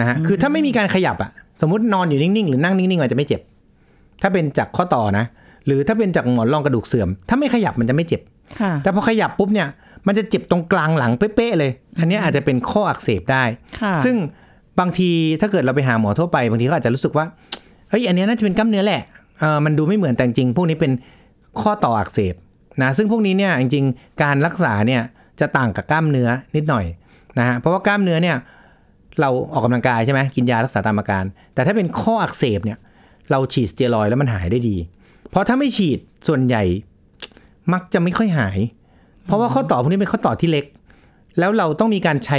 [0.00, 3.40] นะฮะคือถ้าไม่มีการขยับอะสมมตินอนอยู่นิ่งๆ หรือนั่งนิ่งๆมันจะไม่เจ็บ
[4.22, 5.24] ถ้าเป็นจากข้อต่อนะ
[5.66, 8.20] หรือถ้าเป็นจากหมอนรองกระดูกเสื่อม ถ้าไม่ขยับมันจะไม่เจ็บ
[8.60, 9.68] ค่ะแต่พอขยับปุ๊บเนี่ย
[10.06, 13.44] มันจะเจ็บตรงกลางหลังเป๊ะๆเลย อันเนี้ยอาจจะเป็นข้ออักเสบได้
[13.80, 14.16] ค่ะซึ่ง
[14.80, 15.10] บางที
[15.40, 17.26] ถ้าเกิดเราไปหาหมอทั่วไป บางทีก็อาจจะรู้สึกว่า
[17.90, 19.02] เฮ้ยอันเนี้ยน่าจะเป็นกล้ามเนื้อแหละ
[19.42, 20.92] เออมันดูไม่เหมือนแต่จริงๆพวกนี้เป็น
[21.60, 22.34] ข้อต่ออักเสบ
[22.82, 25.02] นะซึ่งพวกนี้เนี่ยจริงๆการรักษาเนี่ย
[25.40, 26.84] จะต่างกับกล้ามเนื้อนิดหน่อย
[27.38, 28.36] นะฮะเพราะว่ากล้ามเนื้อเนี่ย
[29.20, 31.24] เราออกกำลังกายใช่ไหมกินยารักษาตามอาการ
[31.54, 32.78] แต่ถ้าเป็นข้ออักเสบเนี่ย
[33.30, 34.76] เราฉีดสเตียรอยด์แล้วมันหายได้ดี
[35.30, 36.62] เพราะถ้าไม่ฉีดส่วนใหญ่
[37.72, 38.58] มักจะไม่ค่อยหาย
[39.26, 40.64] เพราะว่าข้อต่อพวกนี้เป็นข้อต่อที่เล็ก
[41.38, 42.38] แล้วเราต้องมีการใช้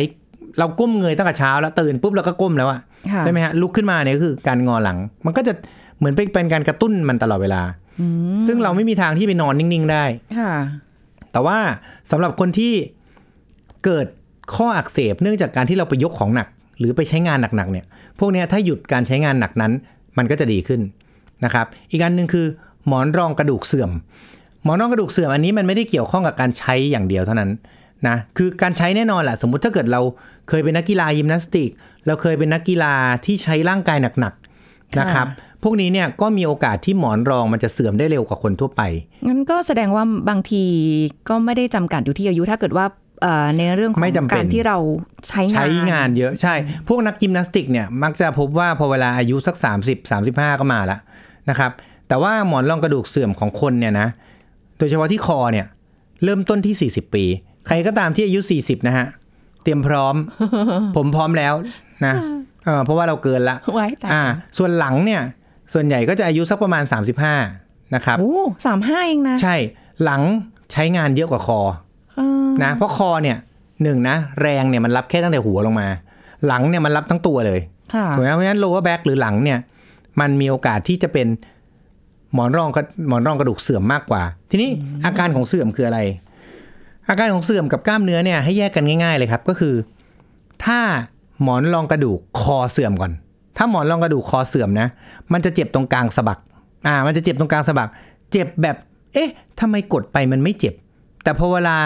[0.60, 2.80] เราก้มเงยตั้งแต่เช้าแล้วตื่นปุ๊บเราก็ก้มแล้วอะ
[3.12, 5.54] ค่ะใช่ไหมฮะลุกขึ้นมาเนี่ยก็คือการงอหลัง มันก็จะ
[5.98, 7.62] เหมือนเป็นเป็นการกระตุ้นมันตลอดเวลา
[8.48, 10.04] ซึ่งเราไม่มีทางที่ไปนอนนิ่ง ๆ ได้
[10.38, 10.52] ค่ะ
[11.32, 11.58] แต่ว่า
[12.12, 12.74] สำหรับคนที่
[13.86, 14.08] เกิด
[14.56, 16.48] ข้ออักเสบเนื่องจากการที่เราไปยกของหนัก
[16.80, 17.86] หรือไปใช้งานหนักๆเนี่ย
[18.20, 19.72] พวกเนี้ยถ้าหยุดการใช้งานหนักนั้น
[20.18, 20.82] มันก็จะดีขึ้น
[21.46, 22.46] นะครับ อีกอันหนึ่งคือ
[22.88, 23.92] หมอนรองกระดูกเสื่อม
[24.64, 27.52] หมอนรองกระดูกเสื่อมอันนี้มันไม่ได้เกี่ยวข้องกับการใช้อย่างเดียวเท่านั้น
[28.08, 30.02] นะคือการใช้แน่นอนแหละสมมุติถ้าเกิดเรา
[30.50, 31.70] เคยเป็นนักกีฬายิมนาสติก
[32.08, 32.94] เราเคยเป็นนักกีฬา
[33.26, 35.28] ที่ใช้ร่างกายหนักๆนะครับ
[35.64, 38.82] พวกนี้เนี่ยก็มีโอกาสที่หมอนรองมันจะเสื่อมได้เร็วกว่าคนทั่วไป
[39.28, 40.64] งั้นก็แสดงว่าบางที
[41.30, 42.86] ก็ไม่ได้จำกัดอยู่ที่อายุถ้าเกิดว่า
[43.22, 44.78] เอ่อในเรื่องของไม่จำเป็นการที่เรา
[45.28, 46.54] ใช้งานใช้งานเยอะใช่
[46.88, 49.56] พวกนักยิมนาสติกเนี่ยมักจะพบว่าพอเวลาอายุสัก
[49.88, 51.00] 30 35 ก็มาแล้ว
[51.50, 51.72] นะครับ
[52.08, 54.08] แต่ว่าหมอนรองกระดูกเสื่อมของคนเนี่ยนะ
[54.78, 55.66] โดยเฉพาะที่คอเนี่ย
[56.24, 57.26] เริ่มต้นที่ 40 ปี
[57.68, 59.08] ใครก็ตามที่อายุ 40 นะฮะ
[59.64, 60.16] เตรียมพร้อม
[60.96, 61.54] ผมพร้อมแล้ว
[62.06, 62.16] นะ
[62.66, 64.24] เออเพราะว่าเราเกินละไว้แต่อ่า
[64.58, 65.22] ส่วนหลังเนี่ย
[65.74, 66.84] ส่วนใหญ่ก็จะอายุสักประมาณ
[67.40, 69.56] 35 นะครับโอ้สามห้าเองนะ ใช่
[70.04, 70.22] หลัง
[70.72, 71.60] ใช้งานเยอะกว่าคอ
[72.16, 73.38] เออนะเพราะคอเนี่ย
[73.84, 75.88] หนึ่งนะแรงเนี่ยมันรับแค่ตั้งแต่หัวลงมา
[76.46, 77.60] หลังเนี่ยมันรับทั้งตัวเลย
[77.94, 79.60] ค่ะถูกไหมเพราะฉะนั้น lower back หรือหลังเนี่ย
[80.20, 81.28] มันมีโอกาสที่จะเป็น
[82.34, 84.70] หมอนรองกระหมอนรองกระดูกเสื่อมมากกว่า ทีนี้
[85.06, 86.00] อาการของเสื่อมคืออะไร
[87.10, 89.76] อาการของเสื่อมกับกล้ามเนื้อเนี่ยให้แยกกันง่าย ๆ เลยครับ ก็คือ
[90.66, 90.80] ถ้า
[91.42, 93.12] หมอนรองกระดูกคอเสื่อมก่อน
[93.58, 94.88] ถ้าหมอนรองกระดูกคอเสื่อมนะ
[95.34, 96.40] มันจะเจ็บตรงกลางสะบัก
[96.88, 97.90] อ่า มันจะเจ็บตรงกลางสะบัก
[98.32, 98.76] เจ็บแบบ
[99.14, 100.74] เอ๊ะทำไมกดไปมันไม่เจ็บ
[101.24, 101.78] แต่พอเวลา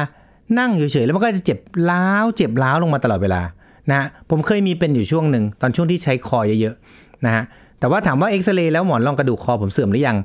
[0.59, 1.59] นั่งเฉยๆแล้วมันก็จะเจ็บ
[1.91, 3.41] ล้าวเจ็บล้าวลงมาตลอดเวลา
[3.89, 7.43] นะฮะผมเคยมีเป็นอยู่ช่วงหนึ่งตอนช่วงที่ใช้คอเยอะๆนะฮะ
[7.79, 10.17] แต่ว่าถามว่าเอ็กซเรย์แล้วหมอนรองกระดูกคอผมเสื่อมหรือยัง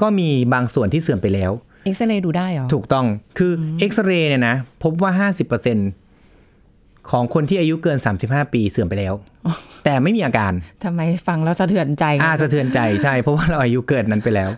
[0.00, 1.52] ก็มีบางส่วนที่เสื่อมไปแล้ว
[1.84, 3.06] เอ็กซเรย์ดูได้เหรอ ถูกต้อง
[3.38, 5.28] คือเอ็กซเรย์เนี่ยนะพบว่า
[5.70, 6.09] 50%
[7.10, 9.14] ของคนที่อายุเกิน 35 ปีเสื่อมไปแล้ว
[9.84, 10.52] แต่ไม่มีอาการ
[10.84, 14.50] ทำไมฟังแล้วสะเทือนใจอ่าสะเทือนใจใช่ เพราะว่าเราอายุเกินนั้นไปแล้ว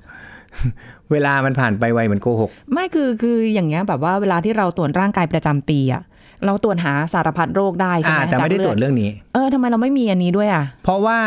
[1.13, 6.03] เวลามันผ่านไปไวเหมือนโกหก ไม่คือคืออย่างเงี้ยแบบว่าเวลาที่เราตรวจร่างกายประจำปีอะ
[6.47, 11.19] เราตรวจหาสารพัดโรคได้ใช่อ่าไหมแต่ไม่ได้จากตรวจเลือดเรื่องนี้ เออทำไมเราไม่มีอันนี้ด้วยอะ เพราะว่า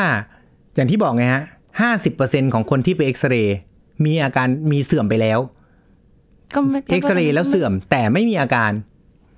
[0.75, 1.43] อย่างที่บอกไงฮะ
[1.97, 3.57] 50%ของคนที่ไปเอ็กซเรย์
[4.05, 5.39] มีอาการมีเสื่อมไปแล้ว
[6.55, 8.71] ก็ไม่เอ็กซเรย์แล้วเสื่อมแต่ไม่มีอาการ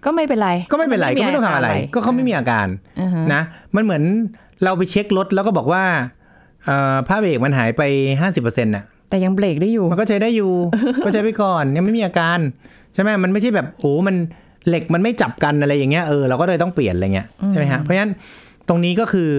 [0.05, 2.67] ก็ไม่เป็นไร ก็ไม่เป็นไรก็ไม่ต้องทำอะไร ก็เขาไม่มีอาการ
[3.01, 3.41] อือฮะนะ
[3.75, 4.03] มันเหมือน
[4.63, 5.83] เราไปเช็ครถแล้วก็บอกว่า
[6.65, 7.81] เอ่อผ้าเบรกมันหายไป
[8.21, 10.51] 50%น่ะ แต่ยังเบรกได้อยู่ มันก็ใช้ได้อยู่
[11.05, 12.39] ก็ใช้ไปก่อนยังไม่มีอาการ
[12.93, 14.15] ใช่ไหมมันไม่ใช่แบบโอ้มัน
[14.67, 18.11] เหล็กมันไม่จับกันอะไรอย่างเงี้ยเออเราก็เลยต้องเปลี่ยนอะไรเงี้ยใช่ไหมฮะเพราะฉะนั้น
[18.67, 19.31] ตรงนี้ก็คือ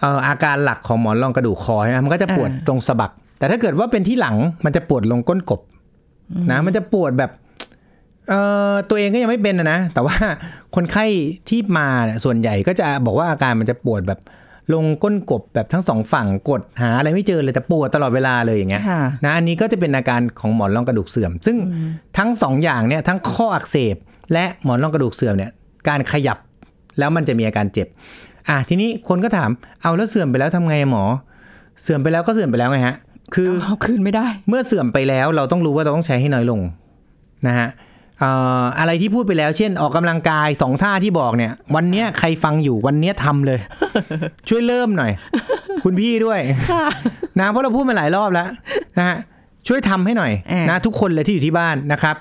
[0.00, 5.60] เอ่ออาการหลักของหมอนรองกระดูกคอใช่ไหมมันก็จะปวดอ่าตรงสะบัก แต่ถ้าเกิดว่าเป็นที่หลังมันจะปวดลงก้นกบ
[6.50, 7.47] นะ มันจะปวดแบบเอ่อ
[8.88, 10.16] ตัวเองก็ยังไม่เป็นนะนะ แต่ว่า
[10.74, 11.04] คนไข้
[11.48, 14.20] ที่มาเนี่ยส่วนใหญ่ก็จะบอกว่าอาการมันจะปวดแบบ
[14.74, 21.56] ลงก้นกบแบบทั้งสองฝั่งกดหาอะไรไม่เจอเลยแต่ปวดตลอดเวลาเลยอย่างเงี้ยค่ะนะอันนี้ก็จะเป็นอาการของหมอนรองกระดูกเสื่อม ซึ่ง
[22.18, 23.96] ทั้งสองอย่างเนี่ยทั้งข้ออักเสบ
[24.32, 25.50] และหมอนรองกระดูกเสื่อมเนี่ย
[25.88, 26.38] การขยับ
[26.98, 27.88] แล้วมันจะมีอาการเจ็บ
[28.48, 29.50] อะทีนี้คนก็ถาม
[29.82, 31.04] เอาแล้วเสื่อมไปแล้วทำไงอะหมอ
[31.82, 32.96] เสื่อมไปแล้วก็เสื่อมไปแล้วไงฮะ
[33.34, 36.60] คือเอาคืนไม่ได้ เมื่อเสื่อมไปแล้วเราต้องรู้ว่าเราต้องใช้ให้น้อยลง
[37.46, 43.58] นะฮะเอ่ออะไรที่พูดไปแล้วเช่นออกกำลังกายสองท่าที่บอกเนี่ย วันเนี้ยใครฟังอยู่วันเนี้ยทำเลย
[44.48, 45.12] ช่วยเริ่มหน่อย
[45.84, 46.40] คุณพี่ด้วย
[47.40, 48.48] นะเพราะเราพูดมาหลายรอบแล้ว
[48.98, 49.16] นะฮะ
[49.68, 52.16] ช่วยทำให้หน่อยอ่านนะทุกคนเลยที่อยู่ที่บ้านนะครับ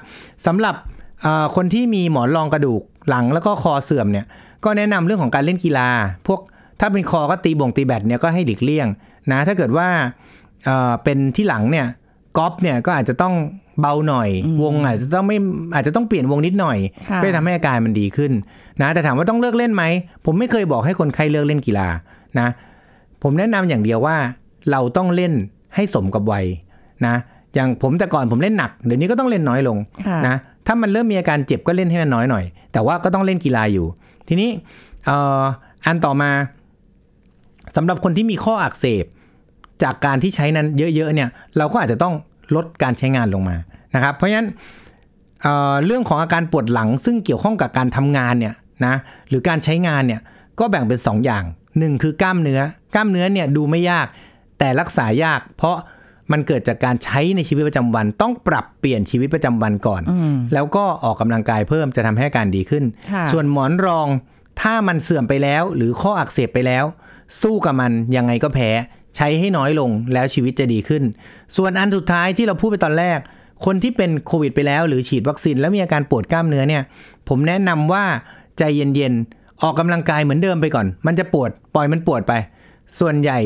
[0.46, 0.76] สำหรับ
[1.22, 4.26] เอ่อคนที่มีหมอนรองกระดูกหลังแล้วก็คอเสื่อมเนี่ย
[4.66, 5.90] ก็แนะนำเรื่องของการเล่นกีฬา
[6.28, 6.40] พวก
[6.80, 8.88] ถ้าเป็นคอก็ตีบ่งตีแบดเนี่ยก็ให้หลีกเลี่ยง
[9.32, 9.88] นะถ้าเกิดว่า
[10.66, 11.88] เอ่อเป็นที่หลังเนี่ย
[12.38, 13.34] กอล์ฟเนี่ยก็อาจจะต้อง
[13.82, 14.30] เบาหน่อย
[14.64, 15.38] วงอาจจะต้องไม่
[15.76, 16.78] อาจจะต้องเปลี่ยนวงนิดหน่อย
[17.10, 18.32] ค่ะเพื่อทำให้อาการมันดีขึ้น
[18.82, 19.84] นะแต่ถามว่าต้องเลิกเล่นไหม
[20.26, 21.88] ผมไม่เคยบอกให้คนไข้เลิกเล่นกีฬา
[22.40, 22.48] นะ
[23.24, 24.18] ผมแนะนำอย่างเดียวว่า
[24.72, 25.34] เราต้องเล่น
[25.76, 26.46] ให้สมกับวัย
[27.06, 27.16] นะ
[27.56, 30.36] อย่างผมแต่ก่อนผมเล่นหนักเดี๋ยวนี้ก็ต้องเล่นน้อยลงค่ะนะ
[30.68, 33.86] ถ้ามันเริ่มมีอาการเจ็บก็เล่นให้มันน้อยหน่อย แต่ว่าก็ต้องเล่นกีฬาอยู่
[34.28, 34.50] ทีนี้
[35.06, 35.44] เอ่อ
[35.86, 36.32] อันต่อมา
[37.76, 39.06] สำหรับคนที่มีข้ออักเสบ
[39.84, 42.14] จากการที่ใช้นั้นเยอะๆเนี่ย เราก็อาจจะต้อง
[42.56, 43.58] ลดการใช้งานลงมา
[43.96, 44.50] นะครับ เพราะฉะนั้น
[45.42, 48.56] เอ่อเรื่องของอาการปวดหลังซึ่งเกี่ยวข้องกับการทำงานเนี่ย
[48.86, 48.96] นะ
[49.30, 50.22] หรือการใช้งานเนี่ย
[50.60, 51.44] ก็แบ่งเป็น 2อย่าง
[51.80, 52.62] หนึ่งคือกล้ามเนื้อ
[52.96, 54.08] กล้ามเนื้อเนี่ยดูไม่ยาก
[54.60, 55.76] แต่รักษายาก เพราะ
[56.32, 62.84] มันเกิดจากการใช้ในชีวิตประจำวัน ต้องปรับเปลี่ยนชีวิตประจำวันก่อนอืมแล้วก็ออกกำลังกายเพิ่มจะทำให้อาการดีขึ้น
[63.14, 64.08] ค่ะส่วนหมอนรอง
[64.62, 66.86] ถ้ามันเสื่อมไปแล้ว หรือข้ออักเสบไปแล้ว
[67.42, 68.70] สู้กับมันยังไงก็แพ้
[69.18, 71.04] ใช้ให้น้อยลงแล้วชีวิตจะดีขึ้น
[71.56, 73.20] ส่วนอันสุดท้ายที่เราพูดไปตอนแรก
[73.66, 76.84] คนที่เป็นโควิดไปแล้ว หรือฉีดวัคซีนแล้วมีอาการปวดกล้ามเนื้อเนี่ย
[77.28, 78.06] ผมแนะนำว่า
[78.58, 82.34] ใจเย็นๆออกกำลังกายเหมือนเดิมไปก่อน มันจะปวดปล่อยมันปวดไป
[83.00, 83.40] ส่วนใหญ่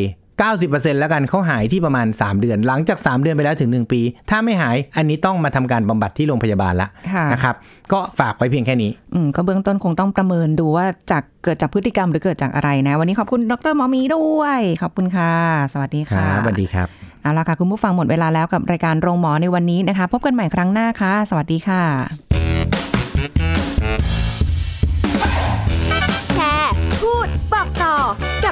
[0.49, 7.55] 90%แล้วกันเขาหายที่ประมาณ 3 เดือน หลังจาก 3 เดือนไปแล้วถึง 1 ปี ถ้าไม่หายอันนี้ต้องมาทำการบำบัดที่โรงพยาบาลละค่ะนะครับ
[7.93, 15.33] ก็ฝากไว้เพียงแค่นี้อืมก็เบื้องต้นคงต้องประเมินดูว่าจากเกิดจากพฤติกรรมหรือเกิดจากอะไรนะ วันนี้ขอบคุณดรหมอหมีด้วย ขอบคุณค่ะ
[15.73, 16.87] สวัสดีครัค่ะบสวัสดีครับ
[17.21, 22.30] เอาละค่ะคุณผู้ฟังหมดเวลาแล้วกับรายการโรงหมอในวันนี้นะคะ พบกันใหม่ครั้งหน้าค่ะ สวัสดีค่ะ